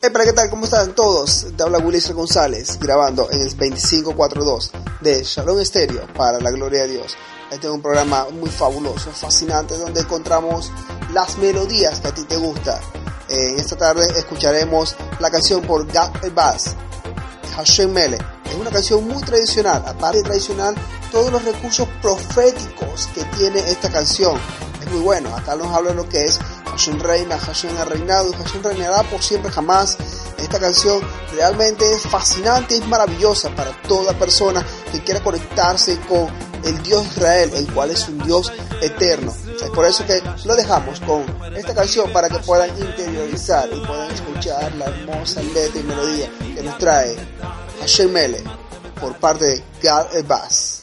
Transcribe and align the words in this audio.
Hey, 0.00 0.10
¿qué 0.14 0.32
tal? 0.32 0.48
¿Cómo 0.48 0.66
están 0.66 0.94
todos? 0.94 1.48
Te 1.56 1.62
habla 1.64 1.78
Willis 1.78 2.12
González, 2.12 2.78
grabando 2.78 3.28
en 3.32 3.40
el 3.40 3.48
2542 3.48 4.70
de 5.00 5.24
Shalom 5.24 5.60
Stereo 5.64 6.06
para 6.14 6.38
la 6.38 6.52
gloria 6.52 6.82
de 6.82 6.92
Dios. 6.92 7.16
Este 7.50 7.66
es 7.66 7.72
un 7.72 7.82
programa 7.82 8.28
muy 8.30 8.48
fabuloso, 8.48 9.10
fascinante, 9.10 9.76
donde 9.76 10.02
encontramos 10.02 10.70
las 11.12 11.36
melodías 11.38 11.98
que 11.98 12.06
a 12.06 12.14
ti 12.14 12.22
te 12.22 12.36
gustan. 12.36 12.80
Eh, 13.28 13.56
esta 13.56 13.76
tarde 13.76 14.06
escucharemos 14.16 14.94
la 15.18 15.32
canción 15.32 15.62
por 15.62 15.84
Gad 15.88 16.12
Bass, 16.32 16.76
Hashem 17.56 17.90
Mele. 17.90 18.18
Es 18.44 18.54
una 18.54 18.70
canción 18.70 19.04
muy 19.04 19.20
tradicional, 19.24 19.82
aparte 19.84 20.18
de 20.18 20.22
tradicional, 20.22 20.76
todos 21.10 21.32
los 21.32 21.44
recursos 21.44 21.88
proféticos 22.00 23.08
que 23.16 23.24
tiene 23.36 23.58
esta 23.68 23.90
canción. 23.90 24.38
Es 24.80 24.92
muy 24.92 25.00
bueno, 25.00 25.34
acá 25.34 25.56
nos 25.56 25.74
habla 25.74 25.92
lo 25.92 26.08
que 26.08 26.24
es 26.24 26.38
Hashem 26.78 27.00
reina, 27.00 27.36
Hashem 27.36 27.76
ha 27.76 27.84
reinado 27.86 28.30
y 28.30 28.34
Hashem 28.34 28.62
reinará 28.62 29.02
por 29.02 29.20
siempre 29.20 29.50
jamás. 29.50 29.98
Esta 30.38 30.60
canción 30.60 31.00
realmente 31.34 31.84
es 31.92 32.02
fascinante, 32.02 32.76
es 32.76 32.86
maravillosa 32.86 33.50
para 33.50 33.72
toda 33.82 34.16
persona 34.16 34.64
que 34.92 35.02
quiera 35.02 35.20
conectarse 35.20 35.98
con 36.02 36.28
el 36.62 36.80
Dios 36.84 37.04
Israel, 37.06 37.50
el 37.54 37.74
cual 37.74 37.90
es 37.90 38.08
un 38.08 38.18
Dios 38.18 38.52
eterno. 38.80 39.34
Es 39.60 39.70
por 39.70 39.86
eso 39.86 40.06
que 40.06 40.22
lo 40.44 40.54
dejamos 40.54 41.00
con 41.00 41.24
esta 41.56 41.74
canción 41.74 42.12
para 42.12 42.28
que 42.28 42.38
puedan 42.38 42.70
interiorizar 42.78 43.68
y 43.72 43.80
puedan 43.80 44.12
escuchar 44.12 44.72
la 44.76 44.84
hermosa 44.84 45.42
letra 45.42 45.80
y 45.80 45.82
melodía 45.82 46.30
que 46.54 46.62
nos 46.62 46.78
trae 46.78 47.16
Hashem 47.80 48.12
Mele 48.12 48.44
por 49.00 49.16
parte 49.16 49.44
de 49.46 49.64
Gad 49.82 50.06
Bass. 50.28 50.77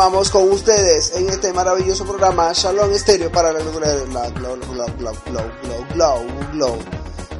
Continuamos 0.00 0.30
con 0.30 0.50
ustedes 0.50 1.12
en 1.14 1.28
este 1.28 1.52
maravilloso 1.52 2.06
programa 2.06 2.52
Shalom 2.54 2.90
Estéreo 2.90 3.30
para 3.30 3.52
la 3.52 3.60
glow, 3.60 4.56
glow, 4.96 5.14
glow, 5.92 6.24
glow. 6.54 6.78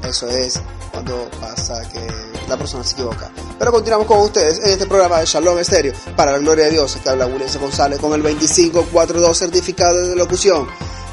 Eso 0.06 0.28
es 0.28 0.60
cuando 0.92 1.26
pasa 1.40 1.80
que 1.88 2.06
la 2.50 2.58
persona 2.58 2.84
se 2.84 2.92
equivoca. 2.92 3.30
Pero 3.58 3.72
continuamos 3.72 4.06
con 4.06 4.18
ustedes 4.18 4.58
en 4.58 4.72
este 4.72 4.84
programa 4.84 5.20
de 5.20 5.24
Shalom 5.24 5.58
Estéreo 5.58 5.94
para 6.14 6.32
la 6.32 6.38
gloria 6.38 6.66
de 6.66 6.72
Dios. 6.72 6.98
que 7.02 7.08
habla 7.08 7.24
William 7.24 7.48
González 7.58 7.98
con 7.98 8.12
el 8.12 8.22
2542 8.22 9.38
certificado 9.38 10.08
de 10.08 10.14
locución. 10.14 10.68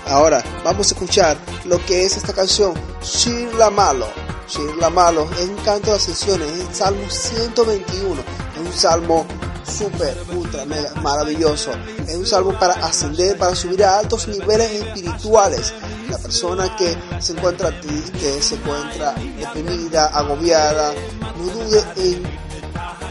Ahora 0.07 0.43
vamos 0.65 0.91
a 0.91 0.95
escuchar 0.95 1.37
lo 1.63 1.79
que 1.85 2.03
es 2.03 2.17
esta 2.17 2.33
canción, 2.33 2.73
Shir 3.01 3.53
la 3.53 3.69
Malo. 3.69 4.07
Shir 4.49 4.75
la 4.75 4.89
Malo 4.89 5.25
es 5.39 5.47
un 5.47 5.55
canto 5.63 5.91
de 5.91 5.95
ascensiones, 5.95 6.51
es 6.51 6.67
el 6.67 6.75
Salmo 6.75 7.09
121, 7.09 8.21
es 8.53 8.59
un 8.59 8.73
salmo 8.73 9.25
súper, 9.67 10.17
ultra, 10.35 10.65
mega, 10.65 10.93
maravilloso. 11.01 11.71
Es 12.07 12.15
un 12.15 12.25
salmo 12.25 12.57
para 12.57 12.73
ascender, 12.73 13.37
para 13.37 13.55
subir 13.55 13.83
a 13.83 13.99
altos 13.99 14.27
niveles 14.27 14.71
espirituales. 14.71 15.73
La 16.09 16.17
persona 16.17 16.75
que 16.75 16.97
se 17.19 17.33
encuentra 17.33 17.79
triste, 17.81 18.41
se 18.41 18.55
encuentra 18.55 19.13
deprimida, 19.13 20.07
agobiada, 20.07 20.93
no 21.37 21.43
dude 21.43 21.83
en 21.97 22.23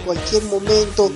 cualquier 0.05 0.45
momento 0.45 1.11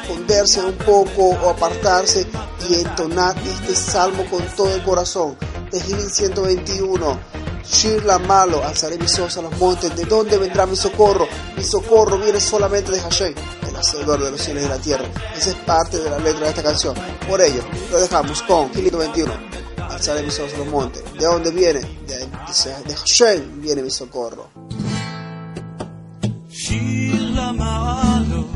esconderse 0.00 0.60
un 0.60 0.76
poco 0.78 1.30
o 1.30 1.50
apartarse 1.50 2.26
y 2.68 2.74
entonar 2.74 3.36
este 3.38 3.74
salmo 3.74 4.24
con 4.30 4.42
todo 4.56 4.74
el 4.74 4.82
corazón. 4.82 5.36
De 5.70 5.80
Gilin 5.80 6.08
121. 6.08 7.18
Shirla 7.66 8.18
malo, 8.18 8.64
alzaré 8.64 8.98
mis 8.98 9.18
ojos 9.18 9.36
a 9.38 9.42
los 9.42 9.58
montes. 9.58 9.94
¿De 9.96 10.04
dónde 10.04 10.38
vendrá 10.38 10.66
mi 10.66 10.76
socorro? 10.76 11.26
Mi 11.56 11.64
socorro 11.64 12.18
viene 12.18 12.40
solamente 12.40 12.92
de 12.92 13.00
Hashem, 13.00 13.34
el 13.68 13.76
hacedor 13.76 14.22
de 14.22 14.30
los 14.30 14.40
cielos 14.40 14.64
y 14.64 14.68
la 14.68 14.78
tierra. 14.78 15.04
Esa 15.36 15.50
es 15.50 15.56
parte 15.56 15.98
de 15.98 16.10
la 16.10 16.18
letra 16.18 16.40
de 16.40 16.48
esta 16.50 16.62
canción. 16.62 16.94
Por 17.28 17.40
ello, 17.40 17.62
lo 17.90 18.00
dejamos 18.00 18.42
con 18.42 18.72
Gilin 18.72 18.90
121. 18.90 19.32
Alzaré 19.88 20.22
mis 20.22 20.38
ojos 20.38 20.54
a 20.54 20.58
los 20.58 20.66
montes. 20.68 21.02
¿De 21.18 21.24
dónde 21.24 21.50
viene? 21.50 21.80
De 22.06 22.28
Hashem 22.94 23.60
viene 23.60 23.82
mi 23.82 23.90
socorro. 23.90 24.48
Shirla 26.50 27.52
malo, 27.52 28.46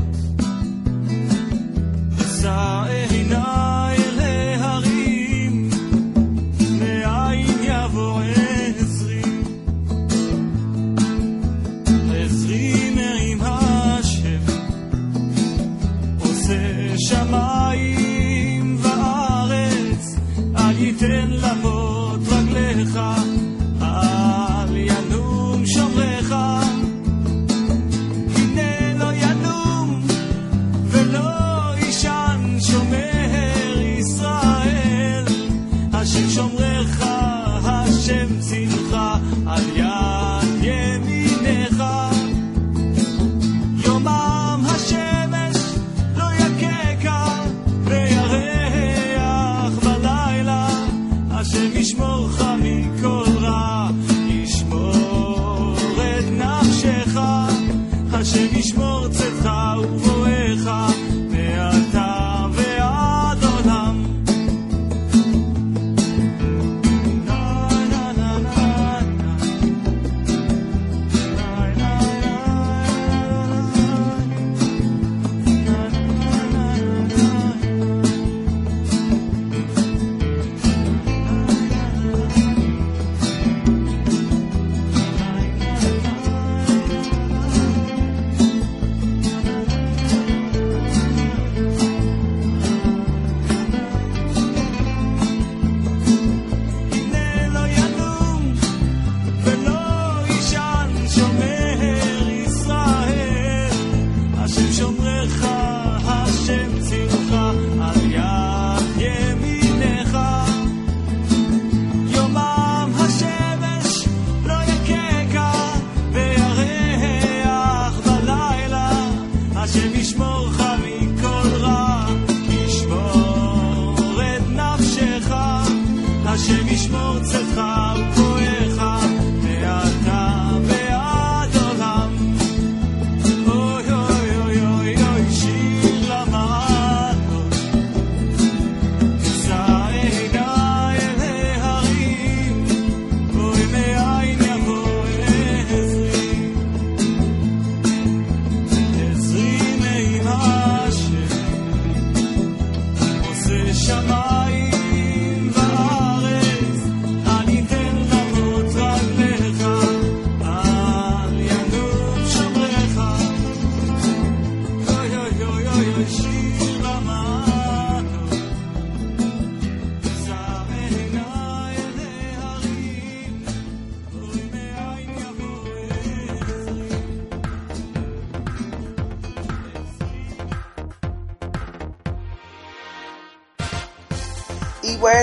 בשביל 51.69 51.81
לשמור 51.81 52.29
לך 52.29 52.48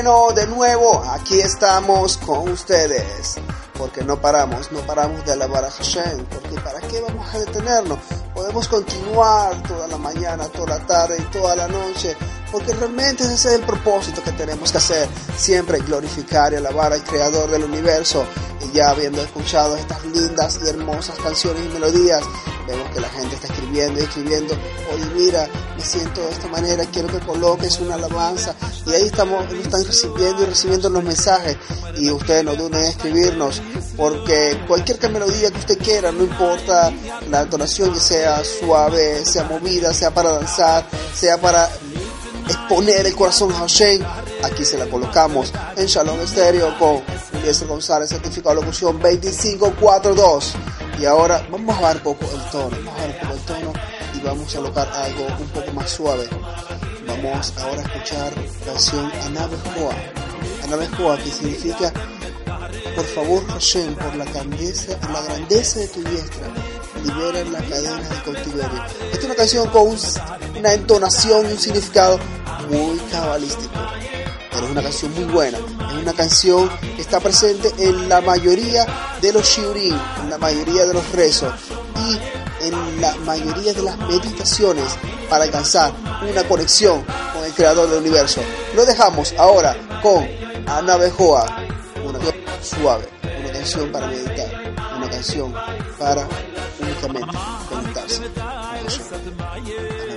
bueno, 0.07 0.33
de 0.33 0.47
nuevo, 0.47 1.03
aquí 1.11 1.41
estamos 1.41 2.17
con 2.19 2.49
ustedes. 2.51 3.39
Porque 3.77 4.05
no 4.05 4.17
paramos, 4.21 4.71
no 4.71 4.79
paramos 4.81 5.25
de 5.25 5.33
alabar 5.33 5.65
a 5.65 5.71
Hashem. 5.71 6.25
Porque 6.27 6.61
¿para 6.61 6.81
qué 6.81 7.01
vamos 7.01 7.27
a 7.35 7.39
detenernos? 7.41 7.99
Podemos 8.33 8.69
continuar 8.69 9.61
toda 9.65 9.89
la 9.89 9.99
mañana, 9.99 10.45
toda 10.45 10.79
la 10.79 10.87
tarde 10.87 11.17
y 11.19 11.23
toda 11.25 11.57
la 11.57 11.67
noche. 11.67 12.17
Porque 12.53 12.75
realmente 12.75 13.25
ese 13.25 13.35
es 13.35 13.45
el 13.47 13.63
propósito 13.63 14.23
que 14.23 14.33
tenemos 14.33 14.71
que 14.71 14.79
hacer. 14.79 15.09
Siempre 15.37 15.79
glorificar 15.79 16.53
y 16.53 16.57
alabar 16.57 16.93
al 16.93 17.03
Creador 17.03 17.51
del 17.51 17.65
universo. 17.65 18.25
Y 18.65 18.77
ya 18.77 18.91
habiendo 18.91 19.23
escuchado 19.23 19.77
estas 19.77 20.05
lindas 20.07 20.61
y 20.65 20.69
hermosas 20.69 21.19
canciones 21.19 21.65
y 21.67 21.69
melodías, 21.69 22.23
vemos 22.67 22.91
que 22.91 23.01
la 23.01 23.09
gente 23.09 23.35
está 23.35 23.49
escribiendo 23.49 24.01
y 24.01 24.05
escribiendo. 24.05 24.55
Oye, 24.93 25.05
mira, 25.15 25.49
me 25.77 25.83
siento 25.83 26.21
de 26.23 26.31
esta 26.31 26.49
manera, 26.49 26.85
quiero 26.87 27.09
que 27.09 27.19
coloques 27.21 27.79
una 27.81 27.95
alabanza. 27.95 28.55
Y 28.87 28.93
ahí 28.93 29.07
estamos, 29.07 29.53
están 29.53 29.85
recibiendo 29.85 30.43
y 30.43 30.47
recibiendo 30.47 30.89
los 30.89 31.05
mensajes. 31.05 31.57
Y 31.99 32.11
ustedes 32.11 32.45
no 32.45 32.55
duden 32.55 32.81
en 32.81 32.85
escribirnos, 32.87 33.63
porque 33.97 34.63
cualquier 34.67 35.11
melodía 35.11 35.51
que 35.51 35.59
usted 35.59 35.79
quiera, 35.79 36.13
no 36.13 36.23
importa 36.23 36.93
la 37.31 37.43
entonación, 37.43 37.93
que 37.93 38.01
sea 38.01 38.43
suave, 38.45 39.25
sea 39.25 39.45
movida, 39.45 39.93
sea 39.93 40.13
para 40.13 40.33
danzar, 40.33 40.87
sea 41.15 41.41
para 41.41 41.69
exponer 42.49 43.07
el 43.07 43.15
corazón 43.15 43.53
a 43.53 43.59
Hashem, 43.59 44.03
aquí 44.43 44.65
se 44.65 44.79
la 44.79 44.87
colocamos 44.87 45.53
en 45.77 45.87
Shalom 45.87 46.21
Estéreo 46.21 46.77
con 46.79 47.03
Eliezer 47.35 47.69
González, 47.69 48.09
certificado 48.11 48.55
de 48.55 48.61
locución 48.63 48.99
2542. 49.01 50.55
Y 51.01 51.05
ahora 51.05 51.47
vamos 51.51 51.77
a 51.77 51.81
bajar 51.81 52.03
poco 52.03 52.25
el 52.25 52.51
tono, 52.51 52.71
vamos 52.71 52.89
a 52.89 52.93
bajar 52.93 53.21
poco 53.21 53.35
el 53.35 53.41
tono 53.41 53.73
y 54.15 54.21
vamos 54.21 54.55
a 54.55 54.59
colocar 54.59 54.89
algo 54.89 55.27
un 55.39 55.49
poco 55.49 55.73
más 55.73 55.91
suave. 55.91 56.29
Vamos 57.07 57.53
ahora 57.59 57.83
a 57.83 57.85
escuchar 57.85 58.33
la 58.37 58.73
canción 58.73 59.13
Anabejoa. 59.27 59.95
Anabejoa 60.65 61.19
que 61.19 61.31
significa 61.31 61.93
por 62.95 63.05
favor 63.05 63.47
Hashem, 63.49 63.95
por 63.95 64.15
la 64.17 64.25
grandeza, 64.25 64.99
la 65.13 65.21
grandeza 65.21 65.81
de 65.81 65.89
tu 65.89 66.03
diestra, 66.03 66.47
libera 67.07 67.45
la 67.51 67.59
cadena 67.59 68.09
de 68.09 68.23
cautiverio. 68.23 68.85
Esta 69.13 69.19
es 69.19 69.25
una 69.25 69.35
canción 69.35 69.69
con 69.69 69.89
un, 69.89 69.99
una 70.59 70.73
entonación 70.73 71.49
y 71.49 71.53
un 71.53 71.59
significado 71.59 72.19
muy 72.71 72.99
cabalístico. 73.11 73.75
Pero 74.51 74.67
es 74.67 74.73
una 74.73 74.83
canción 74.83 75.15
muy 75.15 75.25
buena. 75.25 75.59
Es 75.59 76.03
una 76.03 76.13
canción 76.13 76.71
que 76.97 77.03
está 77.03 77.21
presente 77.21 77.73
en 77.79 78.09
la 78.09 78.21
mayoría 78.21 78.87
de 79.21 79.33
los 79.33 79.45
shiurim, 79.47 79.97
en 80.23 80.31
la 80.31 80.39
mayoría 80.39 80.87
de 80.87 80.95
los 80.95 81.13
rezos 81.13 81.53
y 82.09 82.67
en 82.67 83.01
la 83.01 83.15
mayoría 83.17 83.73
de 83.73 83.83
las 83.83 83.99
meditaciones 83.99 84.97
para 85.29 85.45
alcanzar 85.45 85.93
una 86.29 86.43
conexión 86.45 87.05
con 87.35 87.45
el 87.45 87.53
creador 87.53 87.89
del 87.89 88.01
universo. 88.01 88.41
Lo 88.75 88.85
dejamos 88.85 89.35
ahora 89.39 89.77
con 90.03 90.27
Ana 90.67 90.97
Bejoa, 90.97 91.47
una 92.05 92.19
canción 92.19 92.45
suave, 92.63 93.09
una 93.41 93.53
canción 93.53 93.93
para 93.93 94.07
meditar, 94.07 94.75
una 94.97 95.11
canción 95.11 95.55
para 95.99 96.27
únicamente 97.05 97.39
conectarse 97.69 98.31
con 98.31 100.16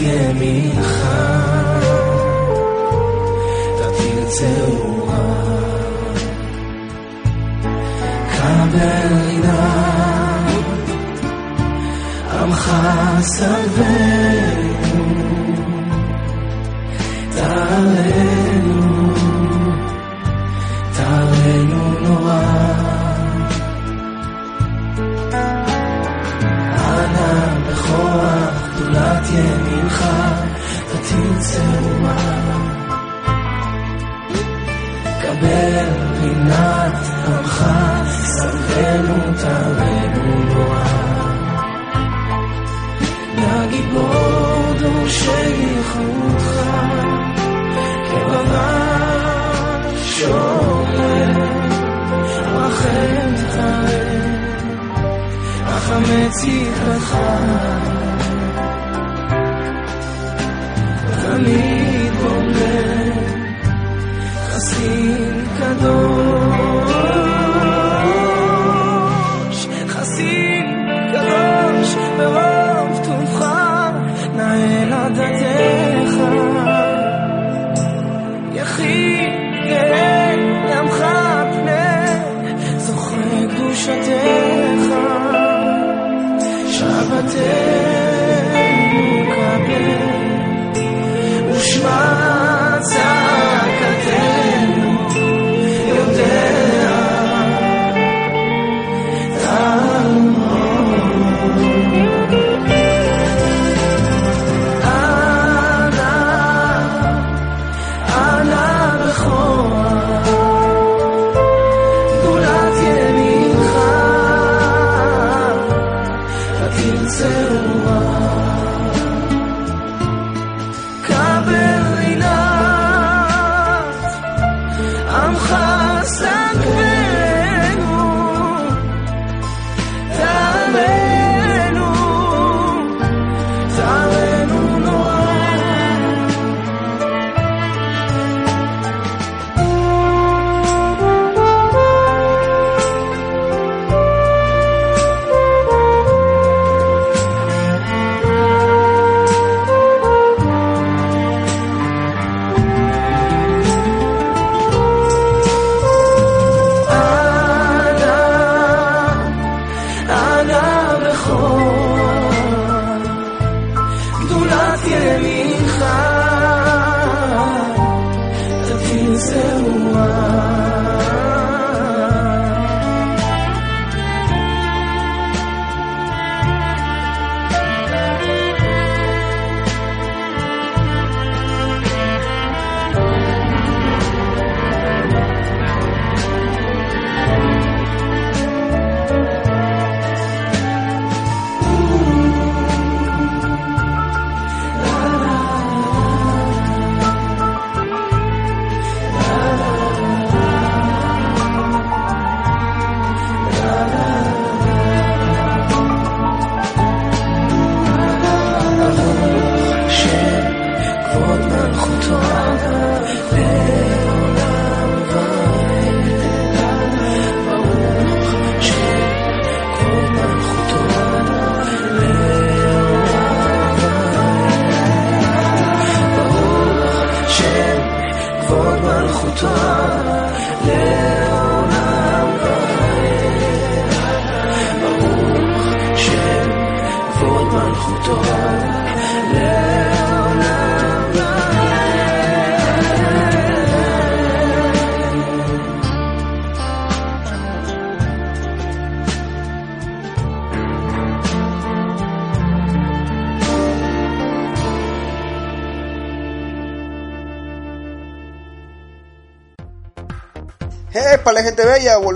tiene 0.00 0.32
me. 0.34 0.99
סלחנו 38.89 39.33
תרנו 39.41 40.43
נורא 40.53 40.83
לגיבור 43.37 44.73
דורשי 44.79 45.31
ייחודך 45.49 46.51
כבמה 48.09 48.95
שומר 50.03 51.45
רחם 52.55 53.35
תראה 53.51 54.25
החמציתך 55.65 57.17
תמיד 57.17 57.98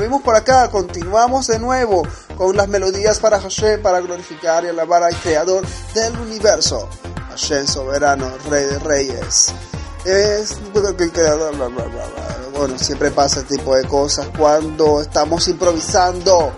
volvimos 0.05 0.23
por 0.23 0.37
acá, 0.37 0.69
continuamos 0.69 1.47
de 1.47 1.59
nuevo 1.59 2.03
con 2.37 2.55
las 2.55 2.69
melodías 2.69 3.19
para 3.21 3.41
Hashem, 3.41 3.81
para 3.81 4.01
glorificar 4.01 4.63
y 4.63 4.69
alabar 4.69 5.03
al 5.03 5.17
creador 5.17 5.65
del 5.95 6.15
universo, 6.19 6.91
Hashem 7.31 7.67
soberano, 7.67 8.31
rey 8.51 8.67
de 8.67 8.79
reyes. 8.81 9.55
Es 10.05 10.59
bueno, 12.55 12.79
siempre 12.79 13.13
pasa 13.13 13.41
este 13.41 13.57
tipo 13.57 13.75
de 13.75 13.89
cosas 13.89 14.29
cuando 14.37 15.01
estamos 15.01 15.49
improvisando, 15.49 16.53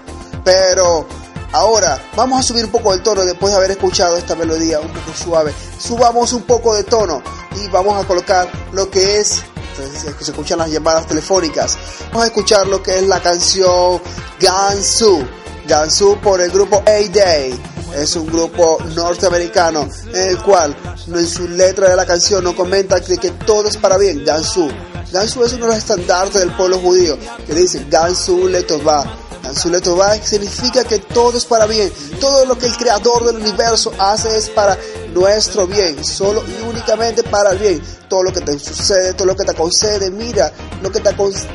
pero 0.45 1.07
ahora 1.53 2.03
vamos 2.17 2.41
a 2.41 2.43
subir 2.43 2.65
un 2.65 2.73
poco 2.73 2.95
el 2.95 3.03
tono 3.03 3.25
después 3.25 3.53
de 3.53 3.59
haber 3.59 3.71
escuchado 3.71 4.17
esta 4.17 4.35
melodía 4.35 4.81
un 4.81 4.89
poco 4.89 5.17
suave. 5.17 5.55
Subamos 5.79 6.33
un 6.33 6.43
poco 6.43 6.75
de 6.75 6.83
tono 6.83 7.23
y 7.63 7.69
vamos 7.69 8.03
a 8.03 8.05
colocar 8.09 8.51
lo 8.73 8.91
que 8.91 9.21
es 9.21 9.45
entonces, 9.79 10.15
se 10.21 10.31
escuchan 10.31 10.59
las 10.59 10.71
llamadas 10.71 11.07
telefónicas. 11.07 11.77
Vamos 12.09 12.25
a 12.25 12.27
escuchar 12.27 12.67
lo 12.67 12.83
que 12.83 12.99
es 12.99 13.07
la 13.07 13.21
canción 13.21 14.01
Gansu. 14.41 15.25
Gansu 15.67 16.19
por 16.23 16.41
el 16.41 16.51
grupo 16.51 16.83
A-Day. 16.87 17.59
Es 17.95 18.15
un 18.17 18.27
grupo 18.27 18.79
norteamericano 18.95 19.89
en 20.13 20.31
el 20.31 20.39
cual 20.43 20.77
en 21.07 21.27
su 21.27 21.49
letra 21.49 21.89
de 21.89 21.97
la 21.97 22.05
canción 22.05 22.45
no 22.45 22.55
comenta 22.55 23.01
que, 23.01 23.17
que 23.17 23.31
todo 23.31 23.69
es 23.69 23.77
para 23.77 23.97
bien. 23.97 24.25
Gansu. 24.25 24.69
Gansu 25.13 25.45
es 25.45 25.53
uno 25.53 25.67
de 25.67 25.73
los 25.73 25.79
estandartes 25.79 26.41
del 26.41 26.55
pueblo 26.57 26.79
judío 26.79 27.17
que 27.47 27.55
dice 27.55 27.87
Gansu 27.89 28.49
Letová. 28.49 29.26
Gansu 29.47 29.71
Letová 29.71 30.17
significa 30.17 30.83
que 30.83 30.99
todo 30.99 31.39
es 31.39 31.45
para 31.45 31.67
bien. 31.67 31.93
Todo 32.21 32.45
lo 32.47 32.59
que 32.59 32.67
el 32.67 32.77
creador 32.77 33.25
del 33.25 33.37
universo 33.37 33.93
hace 33.97 34.37
es 34.37 34.49
para 34.49 34.77
nuestro 35.15 35.69
bien, 35.69 36.05
solo 36.05 36.43
y 36.47 36.69
únicamente 36.69 37.23
para 37.23 37.51
el 37.53 37.59
bien. 37.59 37.83
Todo 38.09 38.25
lo 38.25 38.33
que 38.33 38.41
te 38.41 38.59
sucede, 38.59 39.15
todo 39.15 39.27
lo 39.27 39.37
que 39.37 39.45
te 39.45 39.55
concede, 39.55 40.11
mira 40.11 40.53
lo 40.83 40.91
que 40.91 41.01
te 41.01 41.11
acontece. 41.11 41.47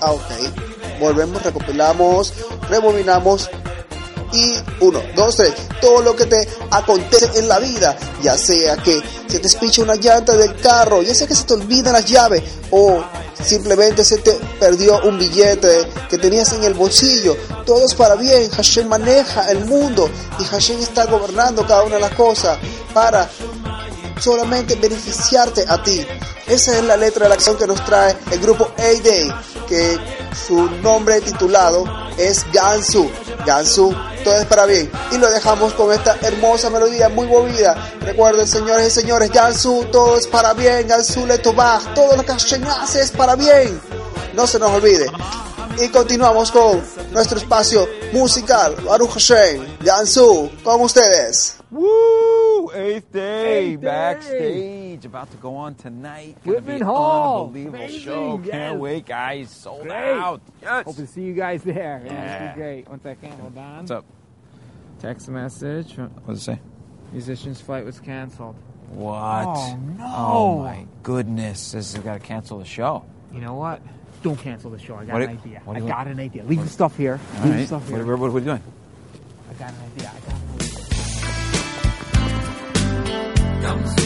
Ah, 0.00 0.10
ok. 0.10 1.00
Volvemos, 1.00 1.42
recopilamos, 1.42 2.32
rebobinamos 2.68 3.48
y 4.32 4.54
uno, 4.80 5.00
dos, 5.14 5.36
tres, 5.36 5.54
todo 5.80 6.02
lo 6.02 6.16
que 6.16 6.26
te 6.26 6.48
acontece 6.70 7.38
en 7.38 7.46
la 7.46 7.60
vida, 7.60 7.96
ya 8.22 8.36
sea 8.36 8.76
que 8.76 9.00
se 9.28 9.38
te 9.38 9.46
espicha 9.46 9.82
una 9.82 9.94
llanta 9.94 10.36
del 10.36 10.56
carro, 10.56 11.02
ya 11.02 11.14
sea 11.14 11.28
que 11.28 11.36
se 11.36 11.44
te 11.44 11.54
olvidan 11.54 11.92
las 11.92 12.04
llaves 12.06 12.42
o 12.72 13.04
simplemente 13.44 14.04
se 14.04 14.18
te 14.18 14.32
perdió 14.58 15.00
un 15.02 15.18
billete 15.18 15.88
que 16.08 16.18
tenías 16.18 16.52
en 16.52 16.64
el 16.64 16.74
bolsillo, 16.74 17.36
todo 17.64 17.84
es 17.84 17.94
para 17.94 18.14
bien, 18.14 18.50
Hashem 18.50 18.88
maneja 18.88 19.50
el 19.50 19.64
mundo 19.64 20.10
y 20.38 20.44
Hashem 20.44 20.80
está 20.80 21.06
gobernando 21.06 21.66
cada 21.66 21.82
una 21.82 21.96
de 21.96 22.00
las 22.00 22.14
cosas 22.14 22.58
para 22.92 23.28
solamente 24.20 24.74
beneficiarte 24.76 25.64
a 25.68 25.82
ti. 25.82 26.06
Esa 26.46 26.78
es 26.78 26.84
la 26.84 26.96
letra 26.96 27.24
de 27.24 27.30
la 27.30 27.34
acción 27.34 27.56
que 27.56 27.66
nos 27.66 27.84
trae 27.84 28.14
el 28.30 28.40
grupo 28.40 28.70
A-Day, 28.76 29.32
que 29.66 29.98
su 30.46 30.70
nombre 30.82 31.20
titulado 31.20 31.84
es 32.18 32.44
Gansu. 32.52 33.10
Gansu, 33.46 33.94
todo 34.24 34.36
es 34.36 34.46
para 34.46 34.66
bien. 34.66 34.90
Y 35.12 35.18
lo 35.18 35.30
dejamos 35.30 35.74
con 35.74 35.92
esta 35.92 36.16
hermosa 36.22 36.70
melodía 36.70 37.08
muy 37.08 37.26
movida. 37.26 37.76
Recuerden, 38.00 38.48
señores 38.48 38.88
y 38.88 38.90
señores, 38.90 39.30
Gansu, 39.30 39.86
todo 39.92 40.16
es 40.16 40.26
para 40.26 40.54
bien. 40.54 40.88
Gansu 40.88 41.26
Letovach, 41.26 41.94
todo 41.94 42.16
lo 42.16 42.24
que 42.24 42.32
Hashem 42.32 42.64
hace 42.66 43.02
es 43.02 43.10
para 43.12 43.36
bien. 43.36 43.80
No 44.34 44.46
se 44.46 44.58
nos 44.58 44.70
olvide. 44.70 45.06
Y 45.80 45.88
continuamos 45.88 46.50
con 46.52 46.80
nuestro 47.12 47.38
espacio 47.38 47.86
musical. 48.12 48.74
Baruch 48.84 49.10
Hashem, 49.14 49.78
Gansu, 49.84 50.50
con 50.62 50.80
ustedes. 50.82 51.58
Woo! 51.70 52.70
Eighth 52.72 53.12
day, 53.12 53.72
Eighth 53.74 53.80
day. 53.80 53.86
backstage, 53.86 55.04
about 55.04 55.30
to 55.30 55.36
go 55.36 55.54
on 55.56 55.74
tonight. 55.74 56.36
Gonna 56.44 56.56
Whitman 56.58 56.76
be 56.78 56.80
an 56.80 56.86
Hall. 56.86 57.46
unbelievable 57.46 57.78
Amazing, 57.78 58.00
show. 58.00 58.40
yes. 58.44 58.50
Can't 58.52 58.78
wait, 58.80 59.06
guys. 59.06 59.50
Sold 59.50 59.82
Great. 59.82 59.92
out. 60.16 60.40
Yes. 60.62 60.84
Hope 60.86 60.96
to 60.96 61.06
see 61.06 61.22
you 61.22 61.34
guys 61.34 61.62
there. 61.62 62.02
Yeah, 62.04 62.12
Yeah. 62.12 62.36
it'll 62.44 62.48
be 62.54 62.60
great. 62.60 62.88
One 62.88 63.00
second, 63.02 63.32
hold 63.40 63.58
on. 63.58 63.76
What's 63.78 63.90
up? 63.90 64.04
Text 65.00 65.28
message. 65.28 65.96
What's 66.24 66.40
it 66.40 66.44
say? 66.44 66.60
Musician's 67.12 67.60
flight 67.60 67.84
was 67.84 68.00
canceled. 68.00 68.56
What? 68.92 69.46
Oh, 69.46 69.78
no. 69.98 70.04
Oh 70.16 70.58
my 70.60 70.86
goodness! 71.02 71.58
Says 71.60 71.96
we 71.96 72.02
got 72.04 72.14
to 72.14 72.20
cancel 72.20 72.58
the 72.58 72.64
show. 72.64 73.04
You 73.32 73.40
know 73.40 73.54
what? 73.54 73.80
Don't 74.24 74.38
cancel 74.38 74.70
the 74.70 74.78
show. 74.78 74.94
I 74.96 75.04
got 75.04 75.12
What 75.12 75.22
an 75.22 75.36
do- 75.36 75.42
idea. 75.44 75.60
what 75.66 75.76
I 75.76 75.80
do 75.80 75.84
you 75.84 75.90
got 75.92 76.06
an 76.06 76.18
idea. 76.18 76.44
Leave 76.44 76.62
the 76.62 76.68
stuff 76.70 76.96
here. 76.96 77.20
All 77.36 77.42
Leave 77.44 77.52
the 77.52 77.58
right. 77.58 77.66
stuff 77.66 77.86
here. 77.88 78.06
what, 78.06 78.18
what 78.18 78.28
are 78.28 78.32
we 78.32 78.40
doing? 78.40 78.62
I 79.50 79.52
got 79.52 79.68
an 79.68 79.76
idea. 79.94 80.10
I 80.16 80.20
got 80.26 80.34
an 80.40 80.48
idea. 83.60 83.84
Cold 83.84 84.03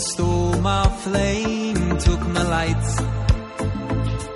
stole 0.00 0.60
my 0.60 0.88
flame, 1.04 1.98
took 1.98 2.20
my 2.28 2.42
lights, 2.42 3.00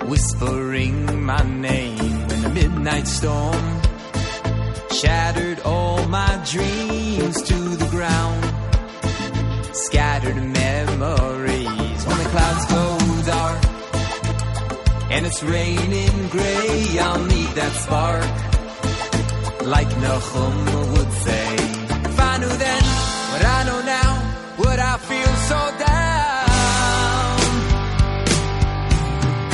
whispering 0.09 1.23
my 1.23 1.43
name 1.43 1.99
in 1.99 2.45
a 2.45 2.49
midnight 2.49 3.07
storm, 3.07 3.81
shattered 4.91 5.59
all 5.61 6.07
my 6.07 6.33
dreams 6.49 7.41
to 7.43 7.59
the 7.81 7.87
ground, 7.89 8.43
scattered 9.73 10.35
memories 10.35 12.05
when 12.07 12.17
the 12.17 12.29
clouds 12.33 12.65
go 12.65 13.01
dark 13.25 13.61
and 15.11 15.25
it's 15.25 15.43
raining 15.43 16.27
gray. 16.29 16.99
I'll 16.99 17.25
need 17.25 17.51
that 17.59 17.73
spark 17.83 18.29
like 19.67 19.89
Nahum 20.03 20.55
would 20.93 21.11
say. 21.25 21.55
If 22.09 22.19
I 22.19 22.37
knew 22.37 22.55
then 22.65 22.83
what 23.31 23.43
I 23.45 23.63
know 23.67 23.81
now, 23.81 24.00
would 24.61 24.79
I 24.79 24.95
feel 25.09 25.33
so 25.49 25.59
down? 25.81 27.39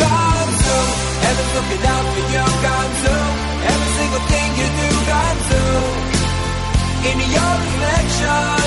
Gone 0.03 0.51
to, 0.63 0.75
heaven's 1.25 1.51
looking 1.57 1.83
out 1.93 2.05
for 2.13 2.23
you, 2.33 2.43
gone 2.67 2.93
to, 3.03 3.13
every 3.71 3.91
single 3.99 4.23
thing 4.31 4.49
you 4.59 4.67
do, 4.81 4.89
gone 5.11 5.39
to, 5.51 5.61
in 7.09 7.17
your 7.35 7.53
reflection. 7.65 8.59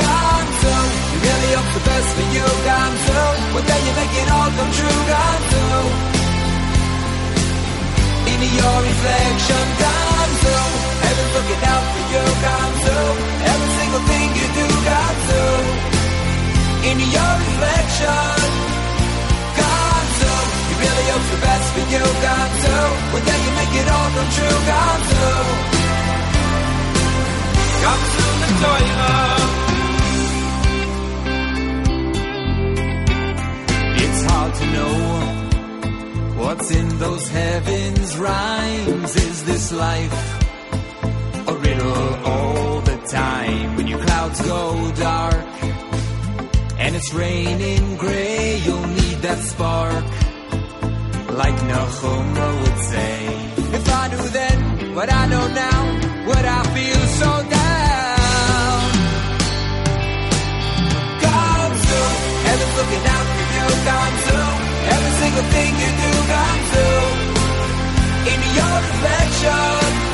Gone 0.00 0.48
to, 0.62 0.72
you 1.12 1.18
really 1.28 1.50
hope 1.56 1.70
the 1.76 1.84
best 1.88 2.08
for 2.16 2.26
you, 2.34 2.46
gone 2.68 2.96
to, 3.08 3.20
but 3.54 3.64
then 3.68 3.80
you 3.86 3.92
make 4.00 4.14
it 4.22 4.28
all 4.36 4.50
come 4.56 4.72
true, 4.78 5.00
gone 5.12 5.42
to 5.52 5.62
into 8.28 8.48
your 8.54 8.76
reflection. 8.82 9.64
Heaven's 9.78 9.97
looking 11.34 11.62
out 11.72 11.84
for 11.92 12.04
you. 12.12 12.24
Every 13.52 13.70
single 13.78 14.02
thing 14.10 14.28
you 14.38 14.46
do. 14.60 14.68
Into 16.88 17.06
your 17.16 17.32
reflection. 17.44 18.38
You 20.68 20.74
really 20.84 21.06
hope 21.12 21.26
the 21.34 21.40
best 21.48 21.66
for 21.74 21.84
you, 21.92 22.04
you 23.44 23.52
make 23.60 23.74
it 23.82 23.88
all 23.96 24.10
come 24.16 24.24
true, 24.36 24.58
the. 24.68 25.28
It's 34.00 34.20
hard 34.30 34.52
to 34.54 34.64
know 34.74 34.94
What's 36.38 36.70
in 36.70 36.88
those 36.98 37.28
heavens 37.28 38.16
rhymes? 38.16 39.16
Is 39.16 39.44
this 39.44 39.72
life 39.72 40.37
middle 41.78 42.14
all 42.24 42.80
the 42.80 42.96
time. 43.08 43.76
When 43.76 43.86
your 43.86 44.00
clouds 44.00 44.40
go 44.42 44.92
dark 44.96 45.46
and 46.78 46.96
it's 46.96 47.12
raining 47.12 47.96
gray, 47.96 48.58
you'll 48.64 48.90
need 49.00 49.18
that 49.26 49.38
spark. 49.38 50.04
Like 51.42 51.58
Nahoma 51.70 52.46
would 52.60 52.78
say, 52.92 53.16
If 53.78 53.86
I 54.00 54.04
knew 54.10 54.28
then 54.38 54.94
what 54.96 55.08
I 55.12 55.26
know 55.32 55.46
now, 55.66 55.80
would 56.28 56.46
I 56.58 56.60
feel 56.74 57.02
so 57.20 57.30
down? 57.58 58.88
Come 61.24 61.72
to 61.88 62.00
heaven's 62.46 62.74
looking 62.78 63.04
out 63.14 63.26
for 63.34 63.46
you 63.56 63.66
Come 63.88 64.14
through. 64.26 64.54
Every 64.94 65.14
single 65.22 65.46
thing 65.54 65.72
you 65.82 65.90
do 66.02 66.12
Come 66.34 66.60
through. 66.72 67.06
In 68.32 68.40
your 68.58 68.74
reflection. 68.88 70.07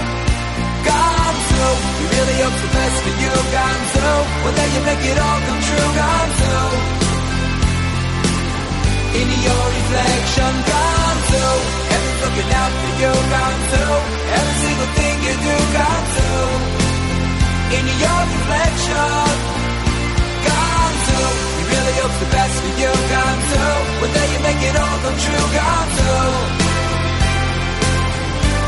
You, 13.45 13.55
come 13.55 13.61
true. 13.71 13.99
Every 14.39 14.57
single 14.65 14.91
thing 14.99 15.17
you 15.27 15.35
do, 15.47 15.55
come 15.77 16.05
true. 16.15 16.51
In 17.77 17.85
your 18.03 18.21
reflection, 18.35 19.35
come 20.49 20.95
true. 21.07 21.33
He 21.59 21.63
really 21.73 21.95
hopes 22.01 22.19
the 22.21 22.29
best 22.37 22.55
for 22.63 22.73
you, 22.81 22.93
come 23.13 23.41
true. 23.51 23.79
One 24.03 24.13
day 24.17 24.27
you 24.33 24.41
make 24.49 24.63
it 24.69 24.77
all 24.77 24.99
come 25.05 25.19
true, 25.27 25.47
come 25.59 25.89
true. 25.99 26.35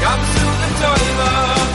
Come 0.05 0.23
through 0.33 0.57
the 0.63 0.71
toilet. 0.83 1.69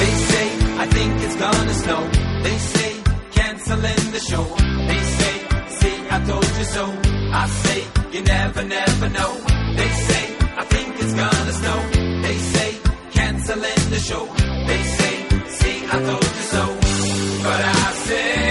They 0.00 0.12
say, 0.30 0.46
I 0.82 0.86
think 0.86 1.22
it's 1.22 1.36
gonna 1.36 1.74
snow. 1.74 2.02
They 2.42 2.58
say, 2.58 2.90
canceling 3.36 4.04
the 4.12 4.20
show. 4.20 4.44
They 4.88 5.00
say, 5.18 5.34
see, 5.78 5.96
I 6.10 6.24
told 6.28 6.50
you 6.58 6.64
so. 6.76 6.84
I 7.32 7.46
say, 7.48 7.80
you 8.12 8.22
never, 8.22 8.62
never 8.64 9.08
know. 9.10 9.32
They 9.76 9.88
say, 10.08 10.36
I 10.56 10.64
think 10.64 10.88
it's 11.00 11.14
gonna 11.14 11.52
snow. 11.52 11.93
Canceling 13.46 13.90
the 13.90 13.98
show. 13.98 14.24
They 14.66 14.82
say, 14.82 15.28
see, 15.48 15.86
I 15.86 16.02
told 16.02 16.24
you 16.24 16.44
so. 16.54 16.64
But 17.42 17.60
I 17.60 17.92
say, 18.06 18.43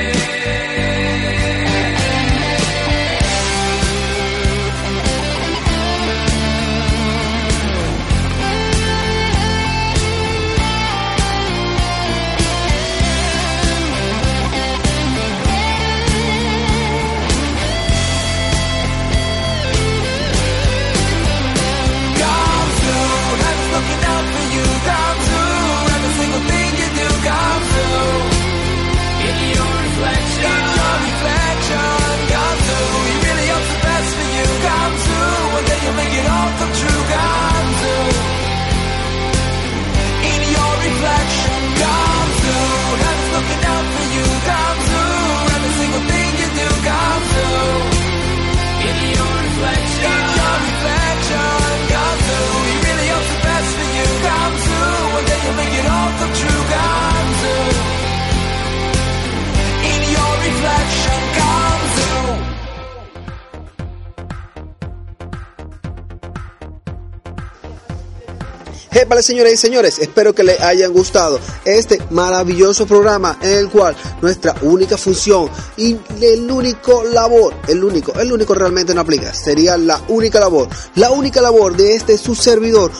Vale, 69.08 69.24
señoras 69.24 69.54
y 69.54 69.58
señores, 69.58 70.00
espero 70.00 70.34
que 70.34 70.44
les 70.44 70.62
hayan 70.62 70.94
gustado 70.94 71.40
este 71.66 72.00
maravilloso 72.12 72.86
programa 72.86 73.38
en 73.42 73.58
el 73.58 73.70
cual 73.70 73.96
nuestra 74.22 74.56
única 74.62 74.98
función 74.98 75.50
y 75.76 75.98
el 76.22 76.50
único 76.50 77.04
labor, 77.04 77.54
el 77.68 77.84
único, 77.84 78.14
el 78.20 78.32
único 78.32 78.54
realmente 78.54 78.94
no 78.94 79.02
aplica, 79.02 79.34
sería 79.34 79.78
la 79.78 80.00
única 80.08 80.40
labor, 80.40 80.70
la 80.96 81.12
única 81.12 81.42
labor 81.42 81.76
de 81.76 81.96
este 81.96 82.18
su 82.18 82.36
servidor, 82.36 82.92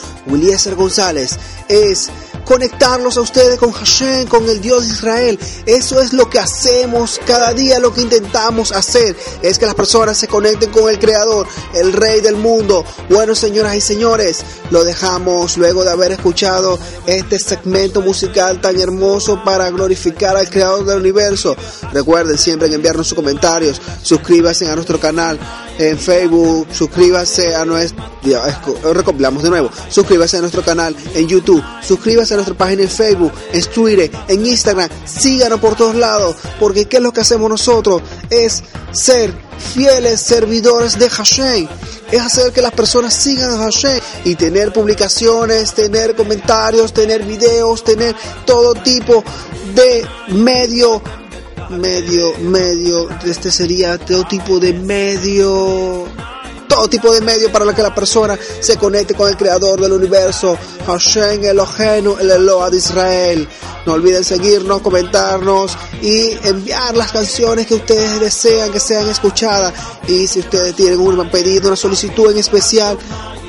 González, 0.76 1.38
es 1.68 2.10
conectarlos 2.44 3.16
a 3.16 3.20
ustedes 3.20 3.58
con 3.58 3.72
Hashem, 3.72 4.26
con 4.26 4.48
el 4.48 4.60
Dios 4.60 4.86
de 4.86 4.94
Israel. 4.94 5.38
Eso 5.66 6.00
es 6.00 6.12
lo 6.12 6.28
que 6.28 6.38
hacemos 6.38 7.20
cada 7.26 7.52
día, 7.52 7.78
lo 7.78 7.92
que 7.92 8.02
intentamos 8.02 8.72
hacer, 8.72 9.16
es 9.42 9.58
que 9.58 9.66
las 9.66 9.74
personas 9.74 10.16
se 10.16 10.28
conecten 10.28 10.70
con 10.70 10.88
el 10.88 10.98
Creador, 10.98 11.46
el 11.74 11.92
Rey 11.92 12.20
del 12.20 12.36
mundo. 12.36 12.84
Bueno, 13.08 13.34
señoras 13.34 13.76
y 13.76 13.80
señores, 13.80 14.44
lo 14.70 14.84
dejamos 14.84 15.56
luego 15.56 15.84
de 15.84 15.90
haber 15.90 16.12
escuchado 16.12 16.78
este 17.06 17.38
segmento 17.38 18.00
musical 18.00 18.60
tan 18.60 18.78
hermoso 18.80 19.42
para 19.44 19.70
glorificar 19.70 20.36
al 20.36 20.50
Creador 20.50 20.84
del 20.84 20.98
universo. 20.98 21.56
Recuerden 21.92 22.38
siempre 22.38 22.68
en 22.68 22.74
enviarnos 22.74 23.08
sus 23.08 23.16
comentarios, 23.16 23.80
suscríbanse 24.02 24.68
a 24.68 24.74
nuestro 24.74 25.00
canal 25.00 25.38
en 25.78 25.98
Facebook, 25.98 26.68
suscríbase 26.72 27.54
a 27.54 27.64
nuestro, 27.64 28.02
esco- 28.22 28.92
recopilamos 28.92 29.42
de 29.42 29.50
nuevo, 29.50 29.70
suscríbase 29.88 30.36
a 30.36 30.40
nuestro 30.40 30.62
canal 30.62 30.94
en 31.14 31.26
YouTube, 31.26 31.62
suscríbase 31.82 32.34
a 32.34 32.36
nuestra 32.36 32.56
página 32.56 32.82
en 32.82 32.88
Facebook, 32.88 33.32
en 33.52 33.64
Twitter, 33.64 34.10
en 34.28 34.46
Instagram, 34.46 34.88
síganos 35.04 35.60
por 35.60 35.74
todos 35.76 35.94
lados, 35.96 36.36
porque 36.60 36.86
qué 36.86 36.98
es 36.98 37.02
lo 37.02 37.12
que 37.12 37.20
hacemos 37.22 37.48
nosotros, 37.50 38.02
es 38.30 38.62
ser 38.92 39.32
fieles 39.74 40.20
servidores 40.20 40.98
de 40.98 41.08
Hashem, 41.10 41.68
es 42.12 42.20
hacer 42.20 42.52
que 42.52 42.62
las 42.62 42.72
personas 42.72 43.14
sigan 43.14 43.50
a 43.50 43.58
Hashem 43.64 43.98
y 44.24 44.34
tener 44.36 44.72
publicaciones, 44.72 45.74
tener 45.74 46.14
comentarios, 46.14 46.92
tener 46.92 47.24
videos, 47.24 47.82
tener 47.82 48.14
todo 48.46 48.74
tipo 48.74 49.24
de 49.74 50.06
medio 50.28 51.02
medio, 51.70 52.38
medio, 52.40 53.08
este 53.24 53.50
sería 53.50 53.98
todo 53.98 54.24
tipo 54.24 54.58
de 54.58 54.72
medio, 54.72 56.06
todo 56.68 56.88
tipo 56.88 57.12
de 57.12 57.20
medio 57.20 57.50
para 57.52 57.72
que 57.74 57.82
la 57.82 57.94
persona 57.94 58.38
se 58.60 58.76
conecte 58.76 59.14
con 59.14 59.28
el 59.28 59.36
creador 59.36 59.80
del 59.80 59.92
universo, 59.92 60.56
Hashem 60.86 61.44
Elohenu, 61.44 62.16
el 62.20 62.30
Eloah 62.30 62.70
de 62.70 62.76
Israel. 62.78 63.48
No 63.86 63.92
olviden 63.92 64.24
seguirnos, 64.24 64.80
comentarnos 64.80 65.76
y 66.00 66.30
enviar 66.44 66.96
las 66.96 67.12
canciones 67.12 67.66
que 67.66 67.74
ustedes 67.74 68.18
desean 68.20 68.72
que 68.72 68.80
sean 68.80 69.08
escuchadas. 69.08 69.72
Y 70.08 70.26
si 70.26 70.40
ustedes 70.40 70.74
tienen 70.74 70.98
un 71.00 71.28
pedido, 71.30 71.68
una 71.68 71.76
solicitud 71.76 72.30
en 72.32 72.38
especial, 72.38 72.96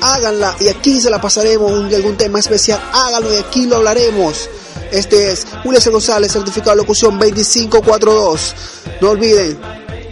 háganla 0.02 0.54
y 0.60 0.68
aquí 0.68 1.00
se 1.00 1.08
la 1.08 1.20
pasaremos, 1.20 1.72
un- 1.72 1.94
algún 1.94 2.16
tema 2.16 2.38
especial, 2.38 2.78
háganlo 2.92 3.32
y 3.34 3.38
aquí 3.38 3.66
lo 3.66 3.76
hablaremos. 3.76 4.48
Este 4.92 5.32
es 5.32 5.46
Julio 5.64 5.80
C. 5.80 5.90
González, 5.90 6.30
certificado 6.32 6.72
de 6.72 6.76
locución 6.82 7.18
2542. 7.18 8.54
No 9.00 9.10
olviden, 9.10 9.58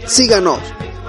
síganos, 0.07 0.59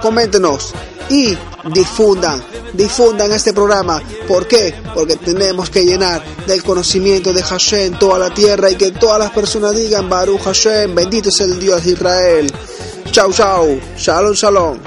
coméntenos 0.01 0.73
y 1.09 1.35
difundan, 1.73 2.43
difundan 2.73 3.31
este 3.31 3.53
programa. 3.53 4.01
¿Por 4.27 4.47
qué? 4.47 4.73
Porque 4.93 5.15
tenemos 5.15 5.69
que 5.69 5.83
llenar 5.83 6.23
del 6.45 6.63
conocimiento 6.63 7.33
de 7.33 7.43
Hashem 7.43 7.97
toda 7.99 8.19
la 8.19 8.33
tierra 8.33 8.69
y 8.69 8.75
que 8.75 8.91
todas 8.91 9.19
las 9.19 9.31
personas 9.31 9.75
digan 9.75 10.09
Baruch 10.09 10.41
Hashem, 10.41 10.95
bendito 10.95 11.29
es 11.29 11.39
el 11.41 11.59
Dios 11.59 11.83
de 11.83 11.91
Israel. 11.91 12.53
Chau, 13.11 13.31
chau, 13.31 13.79
shalom, 13.97 14.33
shalom. 14.33 14.86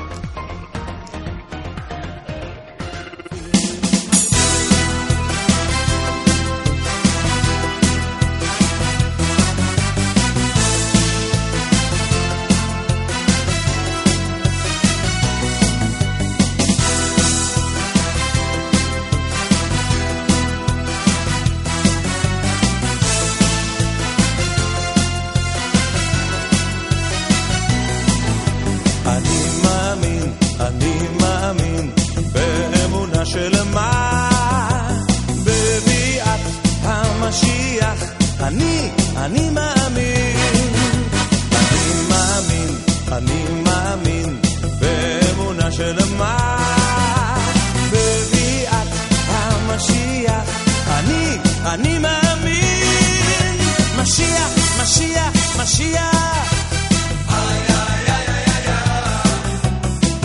אני, 51.60 51.74
אני 51.74 52.00
מאמין, 52.00 53.58
משיח, 53.98 54.50
משיח, 54.84 55.34
משיח. 55.64 56.36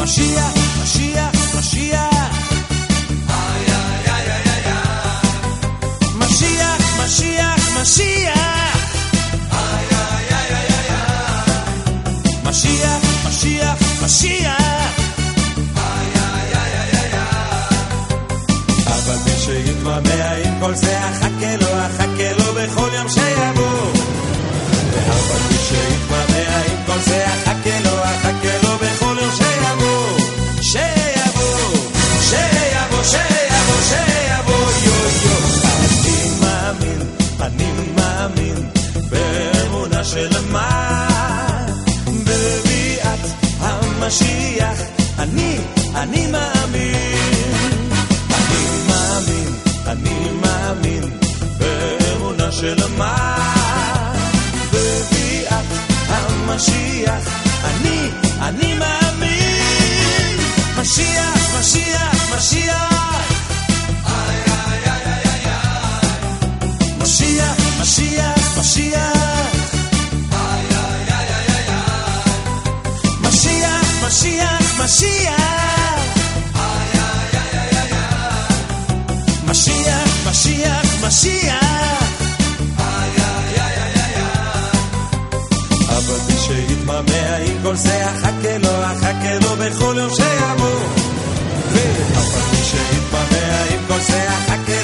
Mashiach, 0.00 0.56
Mashiach, 0.80 1.34
Mashiach. 1.54 2.34
Mashiach, 6.20 6.80
Mashiach, 6.98 7.62
Mashiach. 7.76 8.50
משיח, 12.44 13.02
משיח, 13.26 13.78
משיח. 14.04 14.33
כל 20.65 20.75
זה, 20.75 20.99
אחכה 21.09 21.55
לו, 21.61 21.67
אחכה 21.67 22.31
לו 22.37 22.53
בכל 22.53 22.89
יום 22.93 23.09
שיבוא. 23.09 23.91
אבל 25.07 25.39
מי 25.49 25.57
שיתמהמה 25.57 26.57
עם 26.57 26.77
כל 26.85 26.99
זה, 26.99 27.25
אחכה 27.25 27.79
לו, 27.79 28.03
אחכה 28.03 28.57
לו 28.63 28.69
בכל 28.77 29.17
יום 29.21 29.31
שיבוא. 29.31 30.17
שיבוא, 30.61 31.69
שיבוא, 32.21 33.03
שיבוא, 33.03 33.81
שיבוא, 33.89 34.71
יו 34.85 34.93
יו. 35.23 35.37
אני 35.79 36.29
מאמין, 36.41 37.01
אני 37.41 37.71
מאמין, 37.95 38.69
באמונה 39.09 40.03
שלמה, 40.03 41.07
בביאת 42.23 43.19
המשיח. 43.59 44.79
אני, 45.19 45.57
אני 45.95 46.27
מאמין. 46.27 46.74
באמונה 52.64 52.64
שלמה, 52.64 53.36
בביאת 54.72 55.64
המשיח. 56.08 57.28
אני, 57.64 58.10
אני 58.40 58.74
מאמין, 58.74 60.36
משיח, 60.80 61.58
משיח, 61.60 62.36
משיח. 62.36 63.30
משיח, 66.98 67.56
משיח, 67.80 68.58
משיח. 68.58 69.16
משיח, 73.20 74.04
משיח, 74.06 74.80
משיח. 74.80 75.40
משיח, 79.46 80.26
משיח, 80.26 81.04
משיח. 81.06 82.03
שיתממע 86.45 87.35
עם 87.37 87.57
כל 87.63 87.75
זה, 87.75 88.05
החכה 88.05 88.57
לו, 88.57 88.69
החכה 88.69 89.39
לו 89.41 89.55
בכל 89.55 89.95
יום 89.99 90.09
שיבוא. 90.09 90.79
ואף 91.71 92.35
על 92.35 92.41
פי 92.51 92.63
שיתממע 92.63 93.63
עם 93.73 93.79
כל 93.87 93.99
זה, 93.99 94.29
החכה 94.29 94.74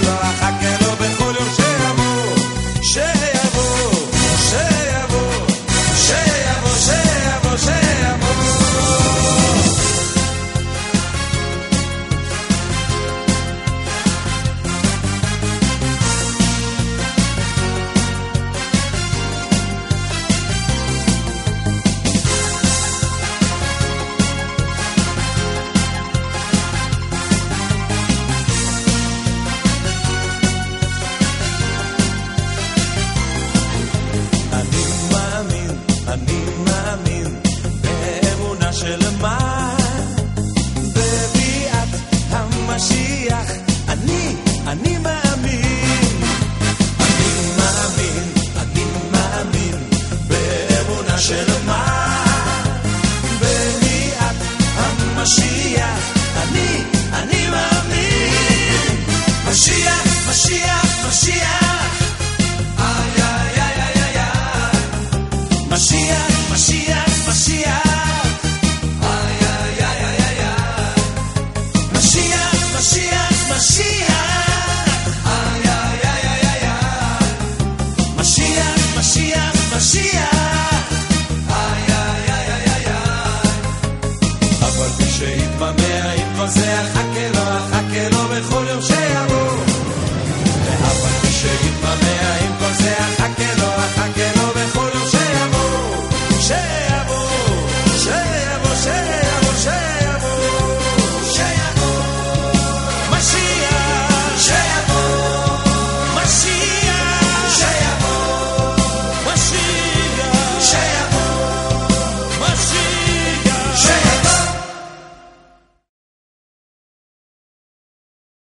Mashiach, 65.71 66.49
Mashiach. 66.49 67.10